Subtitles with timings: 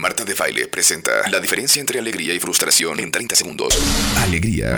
[0.00, 3.78] Marta de Baile presenta la diferencia entre alegría y frustración en 30 segundos.
[4.22, 4.76] Alegría.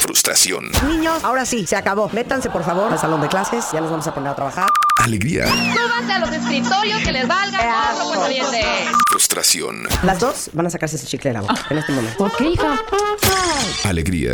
[0.00, 0.70] Frustración.
[0.86, 2.08] Niños, ahora sí, se acabó.
[2.10, 4.68] Métanse por favor al salón de clases, ya nos vamos a poner a trabajar.
[4.98, 5.46] Alegría.
[5.46, 7.94] Súbanse a los escritorios que les valga.
[9.10, 9.86] Frustración.
[10.02, 12.24] Las dos van a sacarse ese chicle de la boca en este momento.
[12.24, 12.80] Ok, hija.
[13.84, 14.32] Alegría.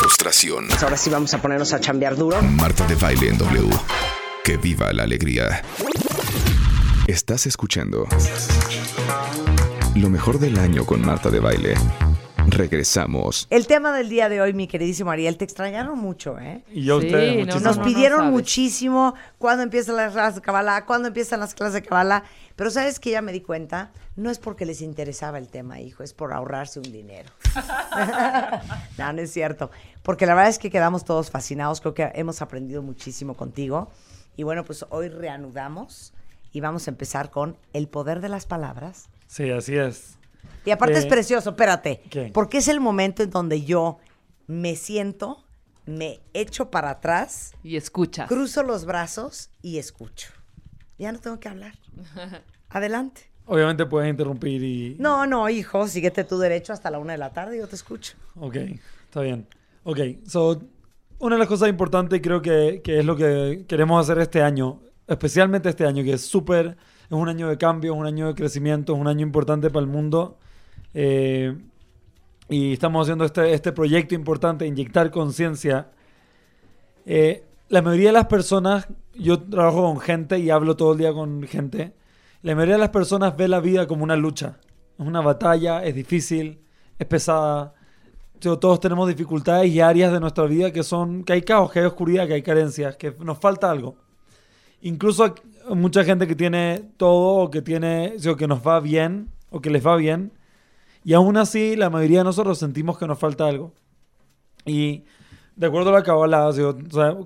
[0.00, 0.68] Frustración.
[0.82, 2.40] Ahora sí vamos a ponernos a chambear duro.
[2.42, 3.70] Marta de Baile en W.
[4.44, 5.62] Que viva la alegría.
[7.06, 8.06] Estás escuchando
[9.96, 11.74] lo mejor del año con Marta de Baile.
[12.46, 13.46] Regresamos.
[13.50, 16.64] El tema del día de hoy, mi queridísimo Ariel, te extrañaron mucho, ¿eh?
[16.72, 17.68] Y yo Sí, ustedes no, muchísimo.
[17.68, 21.82] Nos no, pidieron muchísimo cuándo empiezan las clases de Kabbalah, cuándo empiezan las clases de
[21.82, 22.24] Kabbalah.
[22.56, 26.02] Pero ¿sabes que Ya me di cuenta, no es porque les interesaba el tema, hijo,
[26.02, 27.30] es por ahorrarse un dinero.
[28.98, 29.70] no, no es cierto.
[30.02, 33.90] Porque la verdad es que quedamos todos fascinados, creo que hemos aprendido muchísimo contigo.
[34.40, 36.14] Y bueno, pues hoy reanudamos
[36.50, 39.10] y vamos a empezar con el poder de las palabras.
[39.26, 40.16] Sí, así es.
[40.64, 42.00] Y aparte es Eh, precioso, espérate.
[42.08, 42.30] ¿qué?
[42.32, 43.98] Porque es el momento en donde yo
[44.46, 45.44] me siento,
[45.84, 48.28] me echo para atrás, Y escuchas.
[48.28, 50.30] cruzo los brazos y escucho.
[50.98, 51.74] Ya no tengo que hablar.
[52.70, 53.30] Adelante.
[53.44, 54.96] Obviamente puedes interrumpir y...
[54.98, 57.76] No, no, hijo, síguete tu derecho hasta la una de la tarde y yo te
[57.76, 58.14] escucho.
[58.36, 58.56] Ok,
[59.04, 59.46] está bien.
[59.84, 60.62] Ok, so,
[61.20, 64.80] una de las cosas importantes creo que, que es lo que queremos hacer este año,
[65.06, 68.34] especialmente este año, que es súper, es un año de cambio, es un año de
[68.34, 70.38] crecimiento, es un año importante para el mundo.
[70.94, 71.56] eh,
[72.50, 75.92] y estamos haciendo este, este proyecto importante, inyectar conciencia.
[77.06, 81.12] Eh, la mayoría de las personas, yo trabajo con gente y hablo todo el día
[81.12, 81.94] con gente,
[82.42, 84.58] la mayoría de las personas ve la vida como una lucha.
[84.98, 86.60] Es una batalla, es difícil,
[86.98, 87.74] es pesada.
[88.40, 91.84] Todos tenemos dificultades y áreas de nuestra vida que son, que hay caos, que hay
[91.84, 93.96] oscuridad, que hay carencias, que nos falta algo.
[94.82, 95.34] Incluso
[95.68, 99.70] mucha gente que tiene todo o que tiene, o que nos va bien o que
[99.70, 100.32] les va bien.
[101.04, 103.72] Y aún así, la mayoría de nosotros sentimos que nos falta algo.
[104.64, 105.04] Y
[105.56, 106.50] de acuerdo a la Kabbalah,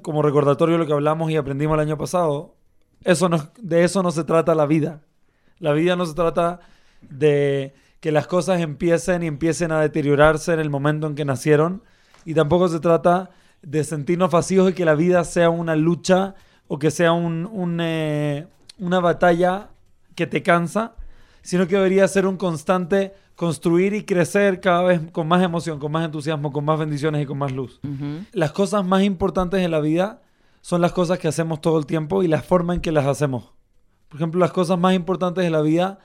[0.03, 2.55] como recordatorio de lo que hablamos y aprendimos el año pasado,
[3.03, 3.29] eso
[3.61, 5.03] de eso no se trata la vida.
[5.59, 6.61] La vida no se trata
[7.03, 7.75] de
[8.05, 11.83] que las cosas empiecen y empiecen a deteriorarse en el momento en que nacieron.
[12.27, 13.31] Y tampoco se trata
[13.63, 16.35] de sentirnos vacíos y que la vida sea una lucha
[16.69, 18.47] o que sea un- un, eh,
[18.79, 19.69] una batalla
[20.15, 20.97] que te cansa,
[21.41, 25.91] sino que debería ser un constante construir y crecer cada vez con más emoción, con
[25.91, 27.81] más entusiasmo, con más bendiciones y con más luz.
[28.33, 30.21] Las cosas más importantes en la vida
[30.61, 33.55] son las cosas que hacemos todo el tiempo y la forma en que las hacemos.
[34.11, 36.01] Por ejemplo, las cosas más importantes de la vida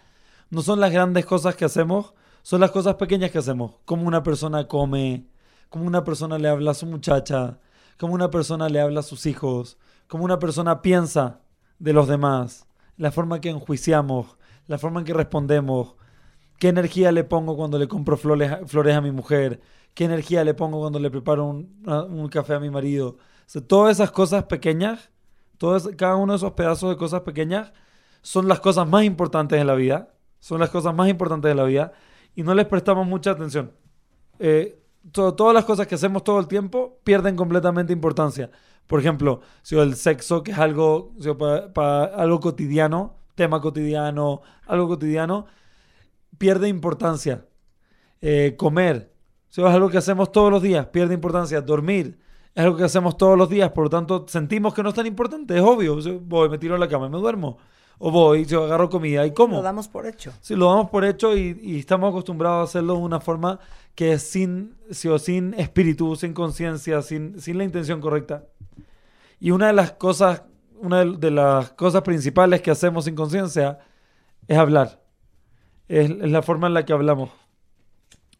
[0.49, 3.75] no son las grandes cosas que hacemos, son las cosas pequeñas que hacemos.
[3.85, 5.27] Como una persona come,
[5.69, 7.59] como una persona le habla a su muchacha,
[7.97, 9.77] como una persona le habla a sus hijos,
[10.07, 11.41] como una persona piensa
[11.77, 12.67] de los demás,
[12.97, 14.37] la forma en que enjuiciamos,
[14.67, 15.95] la forma en que respondemos,
[16.57, 19.61] qué energía le pongo cuando le compro flores, a mi mujer,
[19.93, 23.17] qué energía le pongo cuando le preparo un, café a mi marido.
[23.67, 25.09] Todas esas cosas pequeñas,
[25.57, 27.71] todas, cada uno de esos pedazos de cosas pequeñas
[28.21, 31.63] son las cosas más importantes de la vida, son las cosas más importantes de la
[31.63, 31.91] vida
[32.35, 33.71] y no les prestamos mucha atención.
[34.39, 38.49] Eh, to- todas las cosas que hacemos todo el tiempo pierden completamente importancia.
[38.87, 41.13] Por ejemplo, si el sexo, que es algo,
[42.15, 45.45] algo cotidiano, tema cotidiano, algo cotidiano,
[46.37, 47.45] pierde importancia.
[48.21, 49.13] Eh, comer,
[49.49, 51.61] si es algo que hacemos todos los días, pierde importancia.
[51.61, 52.19] Dormir,
[52.55, 55.05] es algo que hacemos todos los días, por lo tanto sentimos que no es tan
[55.05, 55.97] importante, es obvio.
[56.21, 57.57] Voy, me tiro a la cama y me duermo.
[58.01, 59.57] O voy, yo agarro comida y como.
[59.57, 60.31] Lo damos por hecho.
[60.41, 63.59] Sí, lo damos por hecho y, y estamos acostumbrados a hacerlo de una forma
[63.93, 68.45] que es sin, sí, o sin espíritu, sin conciencia, sin, sin la intención correcta.
[69.39, 70.43] Y una de las cosas,
[70.79, 73.79] una de- las cosas principales que hacemos sin conciencia
[74.47, 75.03] es hablar.
[75.89, 77.31] Es, es la forma en la que hablamos.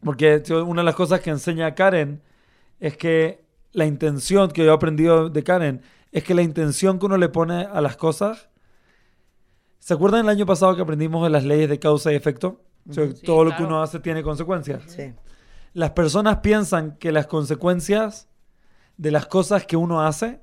[0.02, 2.22] Porque una de las cosas que enseña Karen
[2.78, 5.82] es que la intención que yo he aprendido de Karen
[6.12, 8.48] es que la intención que uno le pone a las cosas
[9.80, 12.62] ¿Se acuerdan el año pasado que aprendimos de las leyes de causa y efecto?
[12.88, 14.82] O sea, Sí, todo lo que uno hace tiene consecuencias.
[14.86, 15.12] Sí.
[15.72, 18.28] Las personas piensan que las consecuencias
[18.96, 20.40] de las cosas que uno hace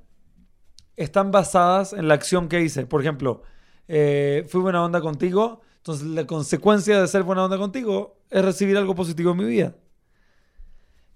[0.96, 2.84] están basadas en la acción que hice.
[2.84, 3.42] Por ejemplo,
[3.86, 8.76] eh, fui buena onda contigo, entonces la consecuencia de ser buena onda contigo es recibir
[8.76, 9.76] algo positivo en mi vida.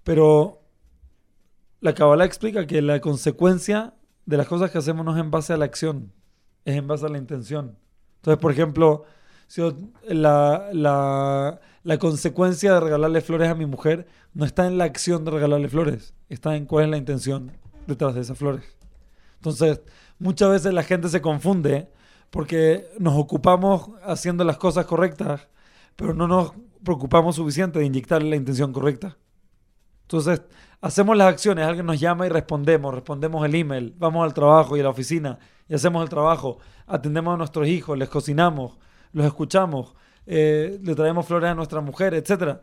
[0.03, 0.61] Pero
[1.81, 3.93] la Kabbalah explica que la consecuencia
[4.25, 6.13] de las cosas que hacemos no es en base a la acción,
[6.63, 7.77] es en base a la intención.
[8.23, 9.03] Entonces, por ejemplo,
[9.47, 9.61] si
[10.07, 15.25] la, la- la consecuencia de regalarle flores a mi mujer no está en la acción
[15.25, 17.51] de regalarle flores, está en cuál es la intención
[17.85, 18.63] detrás de esas flores.
[19.35, 19.81] Entonces,
[20.19, 21.89] muchas veces la gente se confunde
[22.29, 25.49] porque nos ocupamos haciendo las cosas correctas,
[25.97, 26.53] pero no nos
[26.83, 29.17] preocupamos suficiente de inyectarle la intención correcta.
[30.03, 30.41] Entonces,
[30.81, 34.79] hacemos las acciones, alguien nos llama y respondemos, respondemos el email, vamos al trabajo y
[34.79, 38.77] a la oficina y hacemos el trabajo, atendemos a nuestros hijos, les cocinamos,
[39.13, 39.95] los escuchamos,
[40.25, 42.59] eh, le traemos flores a nuestra mujer, etc.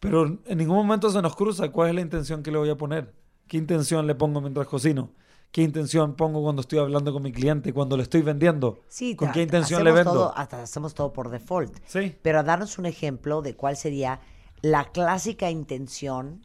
[0.00, 2.76] Pero en ningún momento se nos cruza cuál es la intención que le voy a
[2.76, 3.12] poner,
[3.46, 5.10] qué intención le pongo mientras cocino,
[5.52, 9.30] qué intención pongo cuando estoy hablando con mi cliente, cuando le estoy vendiendo, Sí, con
[9.30, 10.12] qué intención le vendo.
[10.12, 11.76] todo- hasta hacemos todo por default.
[11.86, 12.16] Sí.
[12.22, 14.20] Pero darnos un ejemplo de cuál sería
[14.62, 16.40] la clásica intención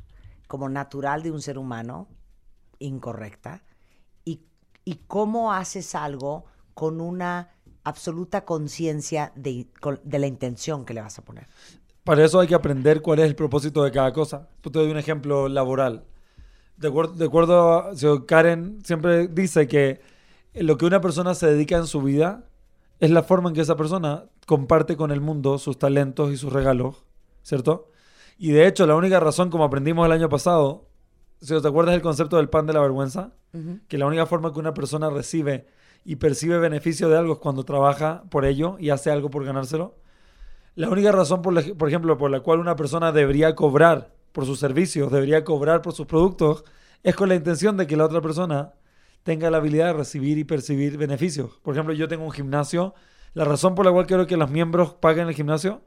[0.47, 2.07] como natural de un ser humano,
[2.79, 3.63] incorrecta,
[4.25, 4.41] y,
[4.85, 7.49] y cómo haces algo con una
[7.83, 9.67] absoluta conciencia de,
[10.03, 11.47] de la intención que le vas a poner.
[12.03, 14.49] Para eso hay que aprender cuál es el propósito de cada cosa.
[14.63, 16.05] Yo te doy un ejemplo laboral.
[16.77, 19.99] De acuerdo, de acuerdo a Karen siempre dice que
[20.53, 22.45] lo que una persona se dedica en su vida
[22.99, 26.53] es la forma en que esa persona comparte con el mundo sus talentos y sus
[26.53, 27.03] regalos,
[27.43, 27.91] ¿cierto?
[28.37, 30.87] Y de hecho, la única razón, como aprendimos el año pasado,
[31.41, 33.33] si te acuerdas del concepto del pan de la vergüenza,
[33.87, 35.65] que la única forma que una persona recibe
[36.05, 39.95] y percibe beneficio de algo es cuando trabaja por ello y hace algo por ganárselo.
[40.75, 44.45] La única razón, por, la- por ejemplo, por la cual una persona debería cobrar por
[44.45, 46.63] sus servicios, debería cobrar por sus productos,
[47.01, 48.73] es con la intención de que la otra persona
[49.23, 51.59] tenga la habilidad de recibir y percibir beneficios.
[51.63, 52.93] Por ejemplo, yo tengo un gimnasio.
[53.33, 55.81] La razón por la cual quiero que los miembros paguen el gimnasio,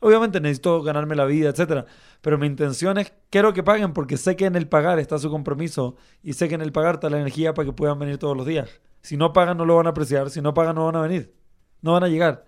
[0.00, 1.86] obviamente necesito ganarme la vida, etcétera.
[2.20, 5.30] Pero mi intención es, quiero que paguen porque sé que en el pagar está su
[5.30, 8.36] compromiso y sé que en el pagar está la energía para que puedan venir todos
[8.36, 8.68] los días.
[9.02, 10.30] Si no pagan, no lo van a apreciar.
[10.30, 11.34] Si no pagan, no van a venir.
[11.80, 12.44] No van a llegar.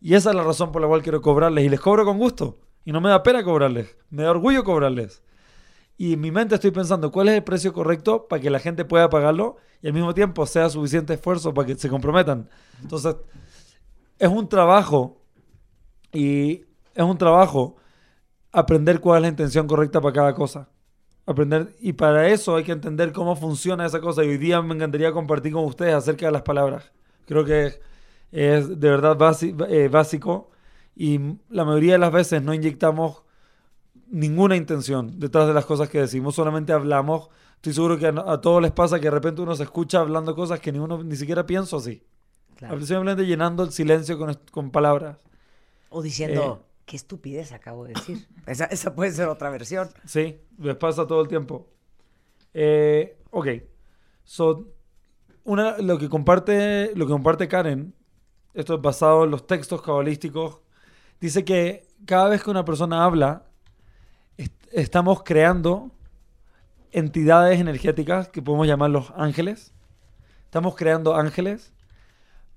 [0.00, 1.64] Y esa es la razón por la cual quiero cobrarles.
[1.64, 2.58] Y les cobro con gusto.
[2.84, 3.96] Y no me da pena cobrarles.
[4.08, 5.22] Me da orgullo cobrarles.
[5.98, 8.86] Y en mi mente estoy pensando cuál es el precio correcto para que la gente
[8.86, 12.48] pueda pagarlo y al mismo tiempo sea suficiente esfuerzo para que se comprometan.
[12.80, 13.16] Entonces,
[14.18, 15.20] es un trabajo
[16.10, 16.64] y
[16.94, 17.76] es un trabajo
[18.52, 20.68] aprender cuál es la intención correcta para cada cosa.
[21.26, 24.24] Aprender, y para eso hay que entender cómo funciona esa cosa.
[24.24, 26.92] Y hoy día me encantaría compartir con ustedes acerca de las palabras.
[27.26, 27.80] Creo que
[28.32, 29.16] es de verdad
[29.68, 30.50] eh, básico
[30.96, 33.22] y la mayoría de las veces no inyectamos
[34.08, 37.28] ninguna intención detrás de las cosas que decimos, solamente hablamos.
[37.56, 40.34] Estoy seguro que a, a todos les pasa que de repente uno se escucha hablando
[40.34, 42.02] cosas que ni uno ni siquiera piensa así.
[42.56, 42.80] Claro.
[42.80, 45.18] Simplemente llenando el silencio con, con palabras.
[45.90, 46.69] O diciendo, Eh.
[46.90, 48.26] Qué estupidez acabo de decir.
[48.46, 49.90] esa, puede ser otra versión.
[50.04, 51.68] Sí, les pasa todo el tiempo.
[52.52, 53.46] Eh, ok.
[54.24, 54.66] So,
[55.44, 57.94] una, lo, que comparte, lo que comparte Karen,
[58.54, 60.58] esto es basado en los textos cabalísticos,
[61.20, 63.44] dice que cada vez que una persona habla,
[64.36, 65.92] est- estamos creando
[66.90, 69.72] entidades energéticas que podemos llamar los ángeles.
[70.46, 71.72] Estamos creando ángeles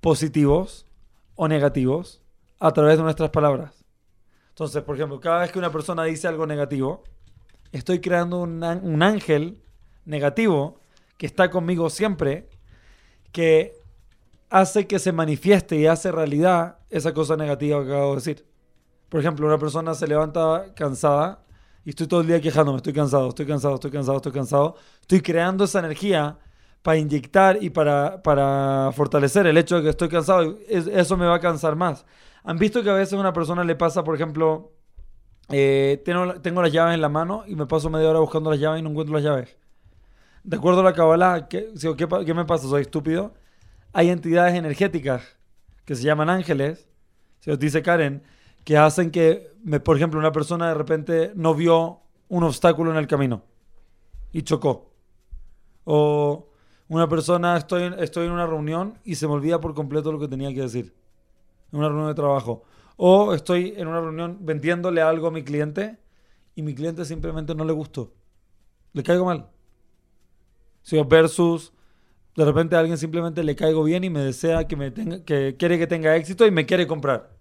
[0.02, 0.88] positivos
[1.36, 2.24] o negativos
[2.60, 3.83] a través de nuestras palabras.
[4.54, 7.04] Entonces, por ejemplo, cada vez que una persona dice algo negativo,
[7.72, 9.64] estoy creando un, un ángel
[10.06, 10.80] negativo
[11.18, 12.50] que está conmigo siempre,
[13.32, 13.74] que
[14.52, 18.46] hace que se manifieste y hace realidad esa cosa negativa que acabo de decir.
[19.10, 21.44] Por ejemplo, una persona se levanta cansada
[21.84, 24.76] y estoy todo el día quejándome, estoy cansado, estoy cansado, estoy cansado, estoy cansado.
[25.02, 26.38] Estoy creando esa energía
[26.84, 30.60] para inyectar y para, para fortalecer el hecho de que estoy cansado.
[30.68, 32.06] Eso me va a cansar más.
[32.44, 34.72] ¿Han visto que a veces una persona le pasa, por ejemplo,
[35.50, 38.80] eh, tengo, las llaves en la mano y me paso media hora buscando las llaves
[38.80, 39.58] y no encuentro las llaves?
[40.44, 42.68] De acuerdo a la Kabbalah, ¿qué, si- ¿qué, pa- qué me pasa?
[42.68, 43.34] ¿Soy estúpido?
[43.94, 45.24] Hay entidades energéticas
[45.86, 46.88] que se llaman ángeles,
[47.40, 48.24] se os dice Karen,
[48.66, 49.52] que hacen que,
[49.84, 53.44] por ejemplo, una persona de repente no vio un obstáculo en el camino
[54.32, 54.92] y chocó.
[55.86, 56.48] O
[56.88, 60.28] una persona, estoy, estoy en una reunión y se me olvida por completo lo que
[60.28, 60.94] tenía que decir.
[61.74, 62.64] En una reunión de trabajo.
[62.96, 65.98] O estoy en una reunión vendiéndole algo a mi cliente
[66.56, 68.14] y mi cliente simplemente no le gustó.
[68.94, 69.50] Le caigo mal.
[70.94, 71.74] O versus
[72.36, 75.56] de repente a alguien simplemente le caigo bien y me desea que me tenga, que
[75.58, 77.32] quiere que tenga éxito y me quiere comprar.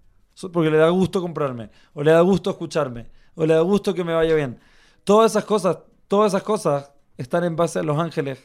[0.53, 4.03] Porque le da gusto comprarme, o le da gusto escucharme, o le da gusto que
[4.03, 4.59] me vaya bien.
[5.05, 8.43] Todas esas cosas, todas esas cosas están en base a los ángeles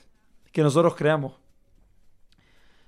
[0.51, 1.33] que nosotros creamos.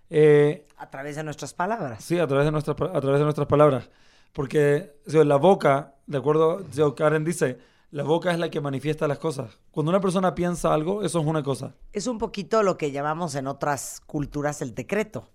[0.10, 2.04] Eh, A través de nuestras palabras.
[2.04, 3.90] Sí, a través de nuestras, a través de nuestras palabras.
[4.34, 7.58] Porque o sea, la boca, de acuerdo, o sea, Karen dice,
[7.92, 9.60] la boca es la que manifiesta las cosas.
[9.72, 11.76] Cuando una persona piensa algo, eso es una cosa.
[11.94, 15.30] Es un poquito lo que llamamos en otras culturas el decreto.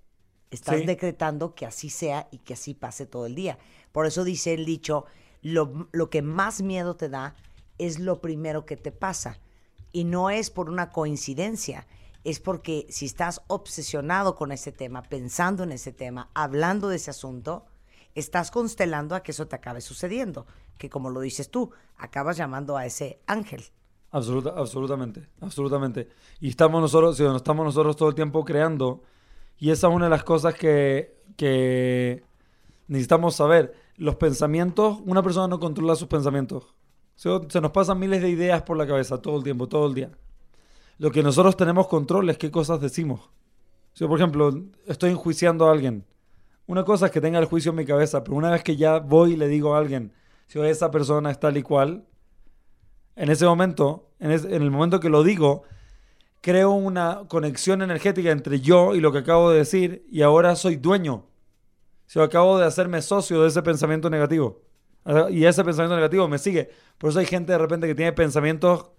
[0.50, 0.87] Estás Sí.
[0.87, 3.59] decretando que así sea y que así pase todo el día.
[3.90, 5.04] Por eso dice el dicho,
[5.43, 7.35] lo, lo que más miedo te da
[7.78, 9.40] es lo primero que te pasa.
[9.90, 11.88] Y no es por una coincidencia,
[12.25, 17.11] es porque si estás obsesionado con ese tema, pensando en ese tema, hablando de ese
[17.11, 17.66] asunto,
[18.14, 20.47] estás constelando a que eso te acabe sucediendo.
[20.78, 23.64] Que como lo dices tú, acabas llamando a ese ángel.
[24.11, 26.09] Absoluta, absolutamente, absolutamente.
[26.40, 29.02] Y estamos nosotros, sí, estamos nosotros todo el tiempo creando.
[29.59, 32.25] Y esa es una de las cosas que, que
[32.88, 33.75] necesitamos saber.
[33.97, 36.75] Los pensamientos, una persona no controla sus pensamientos.
[37.16, 40.11] Se nos pasan miles de ideas por la cabeza todo el tiempo, todo el día.
[40.99, 43.31] Lo que nosotros tenemos control es qué cosas decimos.
[43.95, 44.53] Si, por ejemplo,
[44.87, 46.05] estoy enjuiciando a alguien.
[46.67, 48.99] Una cosa es que tenga el juicio en mi cabeza, pero una vez que ya
[48.99, 50.13] voy y le digo a alguien,
[50.47, 52.07] si esa persona es tal y cual,
[53.17, 55.63] en ese momento, en, el momento que lo digo,
[56.41, 60.77] creo una conexión energética entre yo y lo que acabo de decir y ahora soy
[60.77, 61.27] dueño.
[62.07, 64.63] Si acabo de hacerme socio de ese pensamiento negativo.
[65.31, 66.71] Y ese pensamiento negativo me sigue.
[66.99, 68.91] Por eso hay gente de repente que tiene pensamientos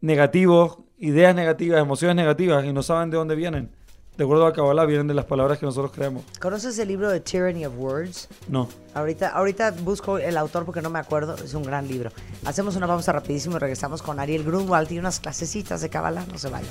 [0.00, 3.70] negativos, ideas negativas, emociones negativas y no saben de dónde vienen.
[4.16, 6.24] De acuerdo a Kabbalah, vienen de las palabras que nosotros creamos.
[6.40, 8.28] ¿Conoces el libro de Tyranny of Words?
[8.48, 8.68] No.
[8.92, 12.10] Ahorita, ahorita busco el autor porque no me acuerdo, es un gran libro.
[12.44, 16.36] Hacemos una pausa rapidísimo y regresamos con Ariel Grunwald y unas clasecitas de Kabbalah, no
[16.36, 16.68] se vayan.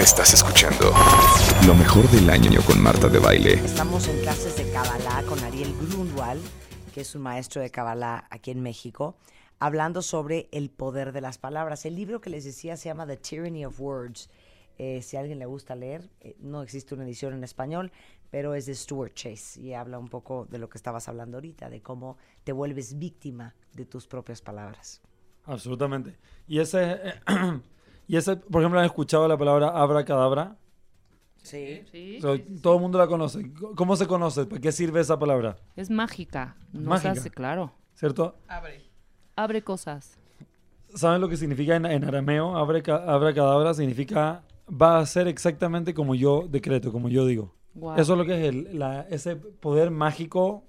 [0.00, 0.92] Estás escuchando
[1.64, 3.52] lo mejor del año con Marta de Baile.
[3.52, 6.42] Estamos en clases de Kabbalah con Ariel Grunwald,
[6.92, 9.14] que es un maestro de Kabbalah aquí en México,
[9.58, 11.86] hablando sobre el poder de las palabras.
[11.86, 14.30] El libro que les decía se llama The Tyranny of Words.
[14.78, 17.92] Eh, si a alguien le gusta leer, eh, no existe una edición en español,
[18.30, 21.70] pero es de Stuart Chase y habla un poco de lo que estabas hablando ahorita,
[21.70, 25.00] de cómo te vuelves víctima de tus propias palabras.
[25.44, 26.18] Absolutamente.
[26.46, 26.98] Y ese,
[28.06, 30.58] y ese, por ejemplo, han escuchado la palabra abracadabra.
[31.42, 31.82] Sí.
[31.90, 32.18] Sí.
[32.18, 33.50] O sea, todo el mundo la conoce.
[33.76, 34.44] ¿Cómo se conoce?
[34.44, 35.56] ¿Para qué sirve esa palabra?
[35.76, 36.56] Es mágica.
[36.72, 37.12] Nos Mágica.
[37.12, 37.72] hace, claro.
[37.94, 38.36] ¿Cierto?
[38.48, 38.85] Abre
[39.64, 40.18] cosas.
[40.94, 42.56] ¿Saben lo que significa en, en arameo?
[42.56, 47.54] Abraca- Abracadabra significa va a ser exactamente como yo decreto, como yo digo.
[48.00, 50.64] Eso es lo que es el- la- ese poder mágico,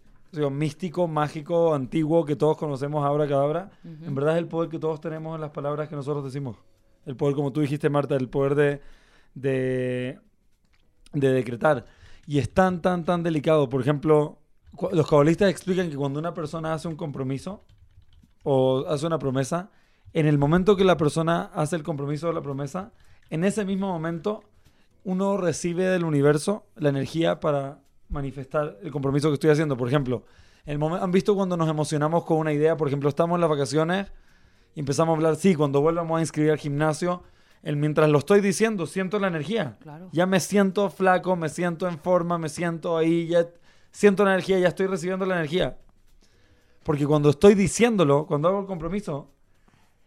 [0.51, 3.71] místico, mágico, antiguo que todos conocemos, abracadabra.
[3.83, 6.57] En verdad es el poder que todos tenemos en las palabras que nosotros decimos.
[7.05, 8.81] El poder, como tú dijiste, Marta, el poder de,
[9.33, 10.19] de,
[11.13, 11.85] de decretar.
[12.27, 13.69] Y es tan, tan, tan delicado.
[13.69, 14.39] Por ejemplo,
[14.91, 17.63] los cabalistas explican que cuando una persona hace un compromiso
[18.43, 19.69] o hace una promesa,
[20.13, 22.91] en el momento que la persona hace el compromiso o la promesa,
[23.29, 24.43] en ese mismo momento
[25.03, 27.79] uno recibe del universo la energía para
[28.09, 29.77] manifestar el compromiso que estoy haciendo.
[29.77, 30.23] Por ejemplo,
[30.65, 32.75] el ¿han visto cuando nos emocionamos con una idea?
[32.75, 34.11] Por ejemplo, estamos en las vacaciones
[34.75, 37.23] y empezamos a hablar, sí, cuando vuelvamos a inscribir al gimnasio,
[37.63, 39.77] el, mientras lo estoy diciendo, siento la energía.
[39.81, 40.09] Claro.
[40.11, 43.47] Ya me siento flaco, me siento en forma, me siento ahí, ya
[43.91, 45.77] siento la energía, ya estoy recibiendo la energía.
[46.87, 49.27] Porque cuando estoy diciéndolo, cuando hago el compromiso,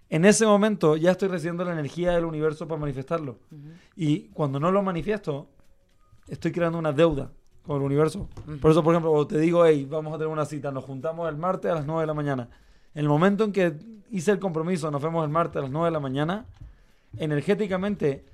[0.08, 3.36] en ese momento ya estoy recibiendo la energía del universo para manifestarlo.
[3.96, 5.50] Y cuando no lo manifiesto,
[6.26, 7.32] estoy creando una deuda
[7.66, 8.30] con el universo.
[8.62, 11.36] Por eso, por ejemplo, te digo, hey, vamos a tener una cita, nos juntamos el
[11.36, 12.48] martes a las 9 de la mañana.
[12.94, 13.76] En el momento en que
[14.10, 16.46] hice el compromiso, nos vemos el martes a las 9 de la mañana,
[17.18, 18.24] energéticamente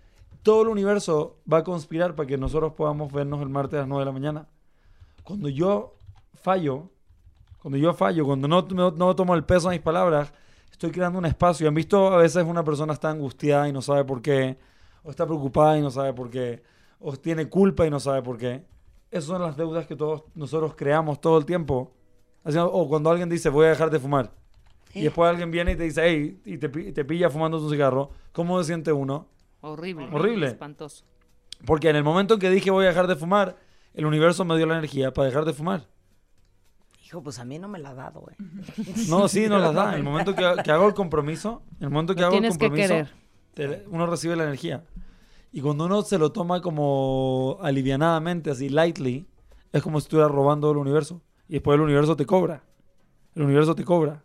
[0.44, 3.88] todo el universo va a conspirar para que nosotros podamos vernos el martes a las
[3.88, 4.48] 9 de la mañana.
[5.24, 5.96] Cuando yo
[6.34, 6.90] fallo,
[7.60, 10.32] cuando yo fallo, cuando no, no, no tomo el peso de mis palabras,
[10.70, 11.68] estoy creando un espacio.
[11.68, 14.56] ¿Han visto a veces una persona está angustiada y no sabe por qué?
[15.02, 16.62] O está preocupada y no sabe por qué?
[17.00, 18.64] O tiene culpa y no sabe por qué.
[19.10, 21.92] Esas son las deudas que todos nosotros creamos todo el tiempo.
[22.44, 24.32] Haciendo- O cuando alguien dice, voy a dejar de fumar.
[24.94, 28.10] Y después alguien viene y te dice, hey, y te, te pilla fumando un cigarro.
[28.32, 29.26] ¿Cómo se siente uno?
[29.60, 30.08] Horrible.
[30.12, 30.46] Horrible.
[30.48, 31.04] Espantoso.
[31.66, 33.56] Porque en el momento en que dije voy a dejar de fumar,
[33.94, 35.86] el universo me dio la energía para dejar de fumar.
[37.06, 38.34] Hijo, pues a mí no me la ha dado, güey.
[39.08, 39.90] No, sí, nos las da.
[39.92, 42.40] En el momento que, que hago el compromiso, en el momento que Lo hago el
[42.40, 42.94] tienes que compromiso,
[43.54, 43.80] querer.
[43.82, 44.84] te- uno recibe la energía.
[45.52, 49.26] Y cuando uno se lo toma como alivianadamente, así lightly,
[49.72, 51.22] es como si estuviera robando el universo.
[51.48, 52.64] Y después el universo te cobra.
[53.34, 54.25] El universo te cobra.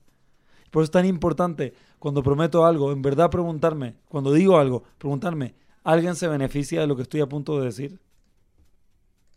[0.72, 5.54] Por eso es tan importante cuando prometo algo, en verdad preguntarme, cuando digo algo, preguntarme,
[5.84, 8.00] ¿alguien se beneficia de lo que estoy a punto de decir?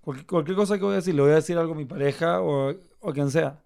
[0.04, 2.40] Cualquier, cualquier cosa que voy a decir, le voy a decir algo a mi pareja
[2.42, 3.58] o, o a quien sea.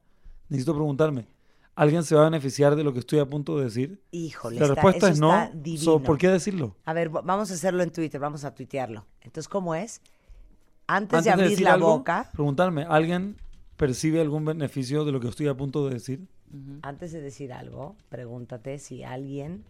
[0.48, 1.26] Necesito preguntarme,
[1.74, 4.00] ¿alguien se va a beneficiar de lo que estoy a punto de decir?
[4.12, 5.30] Híjole, La está- respuesta eso es no.
[5.42, 5.82] está divino.
[5.82, 6.76] So, ¿Por qué decirlo?
[6.84, 9.04] A ver, va- vamos a hacerlo en Twitter, vamos a tuitearlo.
[9.20, 10.00] Entonces, ¿cómo es?
[10.86, 13.36] Antes, de abrir la algo, boca, Preguntarme, ¿alguien
[13.76, 16.26] percibe algún beneficio de lo que estoy a punto de decir?
[16.80, 19.64] antes de decir algo, pregúntate si alguien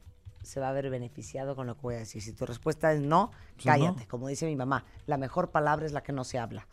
[0.49, 2.23] se va a ver beneficiado con lo que voy a decir.
[2.23, 4.01] Si tu respuesta es no, Pues cállate.
[4.03, 4.09] no.
[4.09, 6.67] Como dice mi mamá, la mejor palabra es la que no se habla.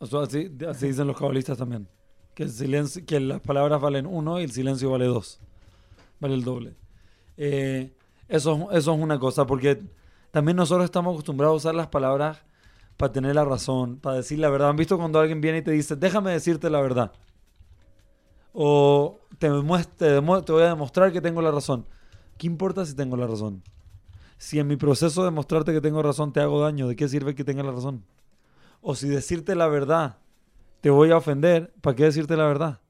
[0.00, 1.88] O sea, así, así dicen los cabalistas también.
[2.34, 5.40] Que, el silencio, que las palabras valen uno y el silencio vale dos.
[6.20, 6.74] Vale el doble.
[7.36, 7.92] Eh,
[8.28, 9.82] eso, es- eso es una cosa, porque
[10.30, 12.42] También nosotros estamos acostumbrados a usar las palabras
[12.98, 14.68] para tener la razón, para decir la verdad.
[14.68, 17.12] ¿Han visto cuando alguien viene y te dice, déjame decirte la verdad?
[18.52, 19.62] O te, te
[19.96, 21.86] te voy a demostrar que tengo la razón.
[22.38, 23.62] ¿Qué importa si tengo la razón?
[24.38, 27.34] Si en mi proceso de mostrarte que tengo razón te hago daño, ¿de qué sirve
[27.34, 28.04] que tenga la razón?
[28.80, 30.18] O si decirte la verdad
[30.80, 32.80] te voy a ofender, ¿para qué decirte la verdad?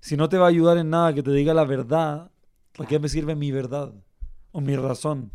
[0.00, 2.30] Si no te va a ayudar en nada que te diga la verdad,
[2.76, 3.92] ¿para qué me sirve mi verdad
[4.52, 5.32] o mi razón?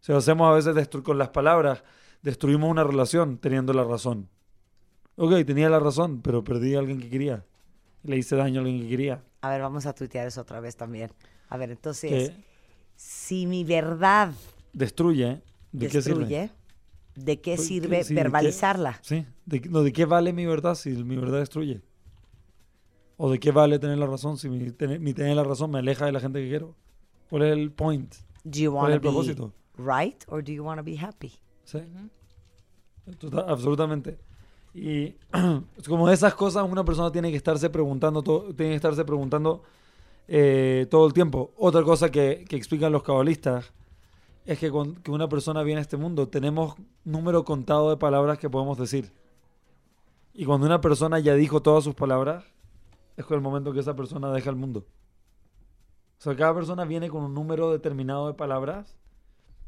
[0.00, 1.84] O sea, hacemos a veces con las palabras,
[2.22, 4.28] destruimos una relación teniendo la razón.
[5.14, 7.44] Ok, tenía la razón, pero perdí a alguien que quería.
[8.02, 9.22] Le hice daño a alguien que quería.
[9.42, 11.10] A ver, vamos a tuitear eso otra vez también.
[11.48, 12.34] A ver, entonces, Que
[12.96, 14.32] si mi verdad
[14.72, 15.40] destruye,
[15.72, 16.18] ¿de qué sirve?
[16.20, 16.50] destruye,
[17.14, 18.22] ¿de qué Pues, sirve sí, ¿de qué?
[18.22, 18.98] verbalizarla?
[19.02, 21.80] Sí, ¿de, qué- no, ¿de qué vale mi verdad si mi verdad destruye?
[23.18, 25.78] ¿O de qué vale tener la razón si mi, tener, mi tener la razón me
[25.78, 26.74] aleja de la gente que quiero?
[27.30, 28.14] ¿Cuál es el point?
[28.44, 29.52] Do you ¿Cuál want es to el be propósito?
[29.78, 31.32] right or do you want to be happy?
[31.64, 31.78] Sí.
[33.18, 34.18] Total- absolutamente.
[34.74, 35.14] Y
[35.88, 39.62] como esas cosas una persona tiene que estarse preguntando, to- tiene que estarse preguntando
[40.28, 41.52] eh, todo el tiempo.
[41.56, 43.72] Otra cosa que, que explican los cabalistas
[44.44, 48.38] es que cuando que una persona viene a este mundo tenemos número contado de palabras
[48.38, 49.12] que podemos decir.
[50.32, 52.44] Y cuando una persona ya dijo todas sus palabras,
[53.16, 54.86] es con el momento que esa persona deja el mundo.
[56.18, 58.96] O sea, cada persona viene con un número determinado de palabras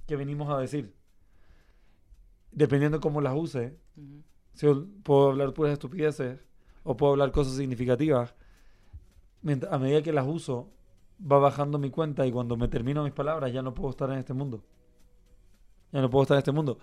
[0.07, 0.95] que venimos a decir
[2.51, 4.23] dependiendo cómo las use, Ujú.
[4.55, 6.41] si yo puedo hablar puras estupideces
[6.83, 8.35] o puedo hablar cosas significativas,
[9.71, 10.69] a medida que las uso,
[11.21, 14.19] va bajando mi cuenta y cuando me termino mis palabras ya no puedo estar en
[14.19, 14.63] este mundo.
[15.93, 16.79] Ya no puedo estar en este mundo.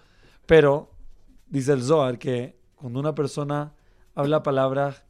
[0.46, 0.90] Pero,
[1.48, 3.74] dice el Zohar, que cuando una persona
[4.14, 5.04] habla palabras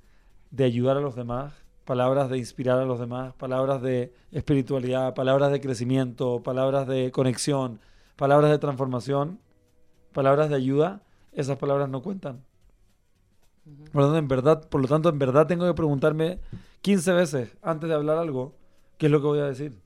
[0.51, 1.53] de ayudar a los demás,
[1.85, 7.79] palabras de inspirar a los demás, palabras de espiritualidad, palabras de crecimiento, palabras de conexión,
[8.15, 9.39] palabras de transformación,
[10.13, 11.01] palabras de ayuda,
[11.33, 12.43] esas palabras no cuentan.
[13.91, 16.39] Por lo tanto, en verdad, por lo tanto, en verdad tengo que preguntarme
[16.85, 18.53] 15 veces antes de hablar algo,
[18.99, 19.81] ¿qué es lo que voy a decir?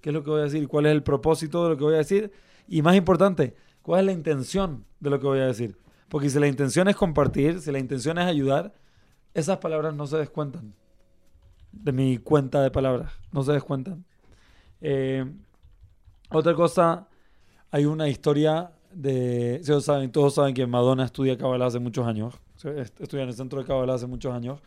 [0.00, 0.66] ¿Qué es lo que voy a decir?
[0.66, 2.32] ¿Cuál es el propósito de lo que voy a decir?
[2.66, 5.76] Y más importante, ¿cuál es la intención de lo que voy a decir?
[6.08, 8.72] Porque si la intención es compartir, si la intención es ayudar,
[9.34, 10.72] esas palabras no se descuentan
[11.70, 14.06] de mi cuenta de palabras, no se descuentan.
[14.80, 15.30] Eh,
[16.30, 17.08] otra cosa,
[17.70, 22.40] hay una historia de, si saben, todos saben que Madonna estudia Kabbalah hace muchos años,
[22.56, 24.62] estudia en el centro de Kabbalah hace muchos años,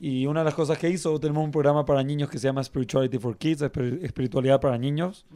[0.00, 2.62] y una de las cosas que hizo, tenemos un programa para niños que se llama
[2.62, 5.26] Spirituality for Kids, espi- espiritualidad para niños,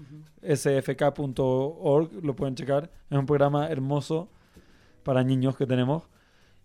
[0.43, 4.29] sfk.org, lo pueden checar, es un programa hermoso
[5.03, 6.05] para niños que tenemos,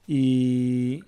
[0.05, 1.03] y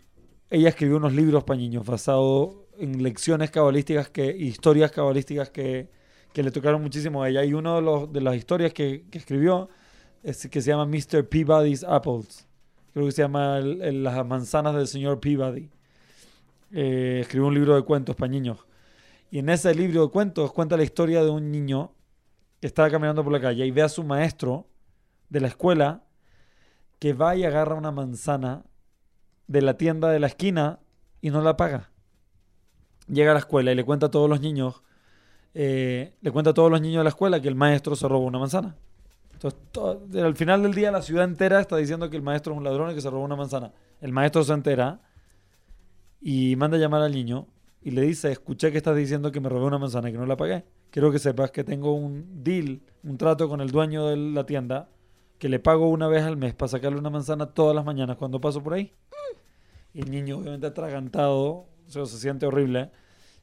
[0.50, 5.90] ella escribió unos libros para niños basados en lecciones cabalísticas, que, historias cabalísticas que,
[6.34, 9.18] que le tocaron muchísimo a ella, y una de, los, de las historias que, que
[9.18, 9.70] escribió
[10.24, 11.28] es que se llama Mr.
[11.30, 12.46] Peabody's Apples.
[12.94, 15.70] Creo que se llama el- el- Las manzanas del señor Peabody.
[16.72, 18.66] Eh, escribió un libro de cuentos para niños.
[19.32, 21.94] Y en ese libro de cuentos cuenta la historia de un niño
[22.62, 24.68] que estaba caminando por la calle y ve a su maestro
[25.30, 26.04] de la escuela
[27.00, 28.66] que va y agarra una manzana
[29.48, 30.80] de la tienda de la esquina
[31.22, 31.90] y no la paga.
[33.08, 34.84] Llega a la escuela y le cuenta a todos los niños,
[35.54, 38.26] eh, le cuenta a todos los niños de la escuela que el maestro se robó
[38.26, 38.76] una manzana.
[39.34, 42.58] Entonces, to- al final del día la ciudad entera está diciendo que el maestro es
[42.58, 43.72] un ladrón y que se robó una manzana.
[44.02, 45.00] El maestro se entera
[46.22, 47.48] y manda a llamar al niño
[47.82, 50.26] y le dice, escuché que estás diciendo que me robé una manzana y que no
[50.26, 50.66] la pagué.
[50.92, 54.90] Quiero que sepas que tengo un deal, un trato con el dueño de la tienda,
[55.38, 58.42] que le pago una vez al mes para sacarle una manzana todas las mañanas cuando
[58.42, 58.92] paso por ahí.
[59.94, 62.92] Y el niño obviamente atragantado, o sea, se siente horrible,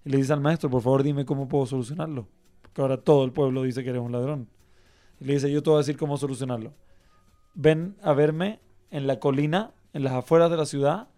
[0.04, 2.28] y le dice al maestro, por favor dime cómo puedo solucionarlo.
[2.62, 4.48] Porque ahora todo el pueblo dice que eres un ladrón.
[5.18, 6.74] Y le dice, yo te voy a decir cómo solucionarlo.
[7.54, 8.60] Ven a verme
[8.90, 11.08] en la colina, en las afueras de la ciudad,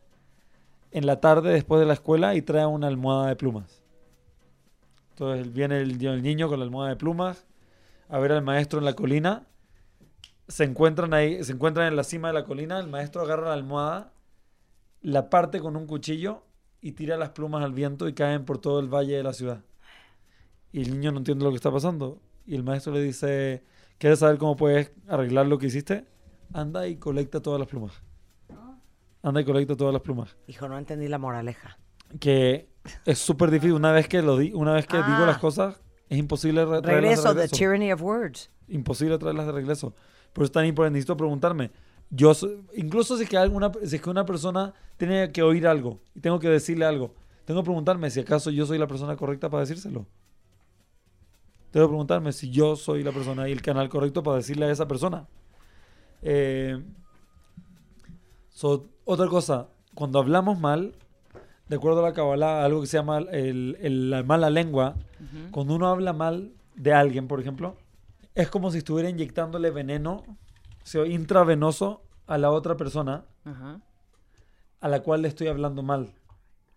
[0.90, 3.82] en la tarde después de la escuela y trae una almohada de plumas.
[5.10, 7.46] Entonces viene el, niño con la almohada de plumas
[8.08, 9.46] a ver al maestro en la colina.
[10.46, 12.78] Se encuentran ahí, se encuentran en la cima de la colina.
[12.78, 14.12] El maestro agarra la almohada,
[15.02, 16.44] la parte con un cuchillo
[16.80, 19.64] y tira las plumas al viento y caen por todo el valle de la ciudad.
[20.72, 22.20] Y el niño no entiende lo que está pasando.
[22.46, 23.64] Y el maestro le dice,
[23.98, 26.06] ¿quieres saber cómo puedes arreglar lo que hiciste?
[26.52, 28.07] Anda y colecta todas las plumas.
[29.28, 30.36] Anda y colecta todas las plumas.
[30.46, 31.78] Hijo, no entendí la moraleja.
[32.20, 32.68] Que
[33.04, 33.74] es súper difícil.
[33.74, 35.26] Una vez que lo di, una vez que digo Ah.
[35.26, 37.56] las cosas, es imposible re- traerlas de Regreso, The regreso.
[37.56, 38.50] Tyranny of Words.
[38.68, 39.94] Imposible traerlas de regreso.
[40.32, 40.94] Por eso es tan importante.
[40.94, 41.70] Necesito preguntarme.
[42.10, 45.66] Yo, so- incluso si es, que alguna, si es que una persona tiene que oír
[45.66, 47.14] algo y tengo que decirle algo,
[47.44, 50.06] tengo que preguntarme si acaso yo soy la persona correcta para decírselo.
[51.72, 54.88] Debo preguntarme si yo soy la persona y el canal correcto para decirle a esa
[54.88, 55.28] persona.
[56.22, 56.82] Eh,
[58.48, 60.94] so, otra cosa, cuando hablamos mal,
[61.68, 64.94] de acuerdo a la Kabbalah, algo que se llama el- el- la mala lengua,
[65.50, 67.76] cuando uno habla mal de alguien, por ejemplo,
[68.34, 73.24] es como si estuviera inyectándole veneno o sea, intravenoso a la otra persona
[74.80, 76.12] a la cual le estoy hablando mal.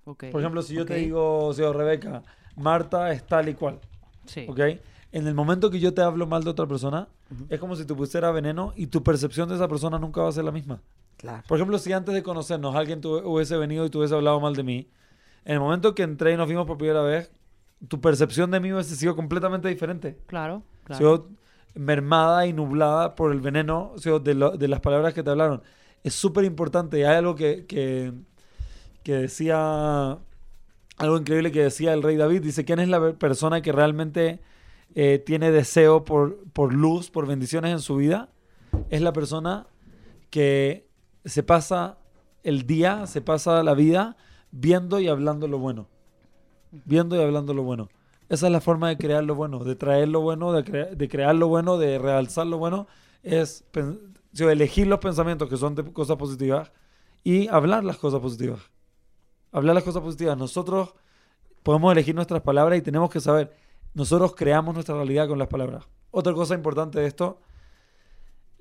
[0.06, 0.26] Ok.
[0.32, 2.24] Por ejemplo, si yo te digo, o sea, Rebeca,
[2.56, 3.80] Marta es tal y cual,
[4.26, 4.46] Sí.
[4.50, 4.60] ¿ok?
[5.14, 7.08] En el momento que yo te hablo mal de otra persona,
[7.50, 10.32] es como si te pusiera veneno y tu percepción de esa persona nunca va a
[10.34, 10.82] ser la misma.
[11.22, 11.44] Claro.
[11.48, 14.56] Por ejemplo, si antes de conocernos alguien tu- hubiese venido y tú hubiese hablado mal
[14.56, 14.90] de mí,
[15.46, 17.32] en el momento que entré y nos vimos por primera vez,
[17.88, 20.18] tu percepción de mí hubiese sido completamente diferente.
[20.28, 20.98] Claro, claro.
[21.00, 21.30] sido
[21.76, 25.62] mermada y nublada por el veneno sido de, lo- de las palabras que te hablaron.
[26.04, 27.06] Es súper importante.
[27.08, 28.12] Hay algo que, que,
[29.04, 30.18] que decía,
[30.98, 32.42] algo increíble que decía el rey David.
[32.42, 34.42] Dice, ¿quién es la persona que realmente
[34.96, 38.30] eh, tiene deseo por, por luz, por bendiciones en su vida?
[38.90, 39.68] Es la persona
[40.30, 40.88] que
[41.26, 41.98] se pasa
[42.44, 44.18] el día, se pasa la vida
[44.52, 45.88] viendo y hablando lo bueno.
[46.72, 47.90] Viendo y hablando lo bueno.
[48.30, 51.36] Esa es la forma de crear lo bueno, de traer lo bueno, de, de crear
[51.36, 52.88] lo bueno, de realzar lo bueno.
[53.24, 53.66] Es
[54.40, 56.72] elegir los pensamientos que son de cosas positivas
[57.24, 58.62] y hablar las cosas positivas.
[59.52, 60.38] Hablar las cosas positivas.
[60.38, 60.94] Nosotros
[61.64, 63.54] podemos elegir nuestras palabras y tenemos que saber,
[63.94, 65.86] nosotros creamos nuestra realidad con las palabras.
[66.12, 67.40] Otra cosa importante de esto,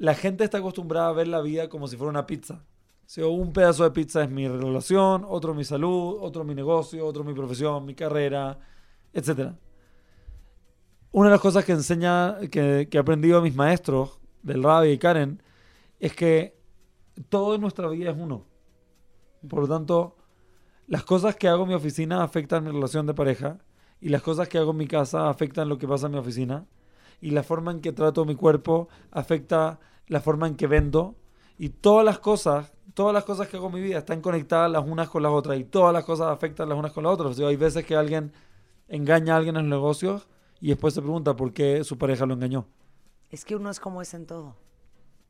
[0.01, 2.65] la gente está acostumbrada a ver la vida como si fuera una pizza.
[3.05, 7.23] Si un pedazo de pizza es mi relación, otro mi salud, otro mi negocio, otro
[7.23, 8.59] mi profesión, mi carrera,
[9.13, 9.53] etc.
[11.13, 14.99] Una de las cosas que enseña, que, he aprendido a mis maestros, del Rabbi y
[14.99, 15.43] Karen,
[15.99, 16.59] es que
[17.29, 18.47] todo en nuestra vida es uno.
[19.47, 20.17] Por lo tanto,
[20.87, 23.59] las cosas que hago en mi oficina afectan mi relación de pareja
[24.01, 26.67] y las cosas que hago en mi casa afectan lo que pasa en mi oficina
[27.21, 29.79] y la forma en que trato mi cuerpo afecta
[30.11, 31.15] la forma en que vendo
[31.57, 34.85] y todas las cosas, todas las cosas que hago en mi vida están conectadas las
[34.85, 37.31] unas con las otras y todas las cosas afectan las unas con las otras.
[37.31, 38.33] O sea, hay veces que alguien
[38.89, 40.29] engaña a alguien en los negocios
[40.61, 42.67] y después se pregunta por qué su pareja lo engañó.
[43.31, 44.57] Es que uno es como es en todo.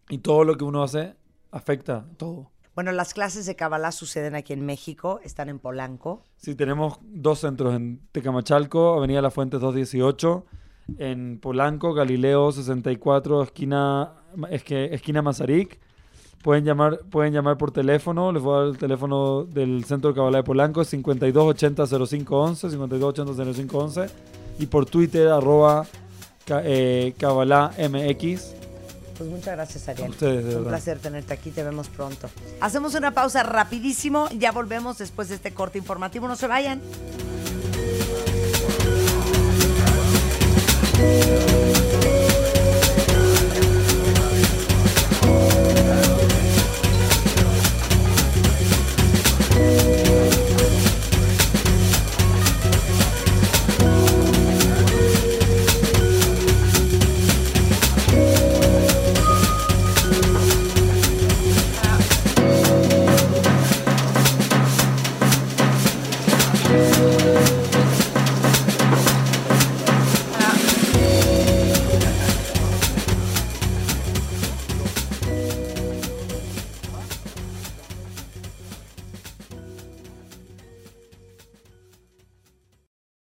[0.08, 1.14] Y todo lo que uno hace
[1.50, 2.50] afecta todo.
[2.74, 6.24] Bueno, las clases de Kabbalah suceden aquí en México, están en Polanco.
[6.36, 10.46] Sí, tenemos dos centros en Tecamachalco, Avenida Las Fuentes 218,
[10.98, 14.12] en Polanco, Galileo 64, esquina,
[14.50, 15.78] es que, esquina Mazarik.
[16.42, 20.16] Pueden llamar, pueden llamar por teléfono, les voy a dar el teléfono del Centro de
[20.16, 24.10] Kabbalah de Polanco, es 5280-0511, 5280-0511,
[24.58, 25.86] y por Twitter, arroba
[26.48, 28.54] eh, MX.
[29.18, 30.08] Pues muchas gracias, Ariel.
[30.08, 32.30] ustedes, de Un placer tenerte aquí, te vemos pronto.
[32.62, 36.80] Hacemos una pausa rapidísimo, ya volvemos después de este corte informativo, no se vayan.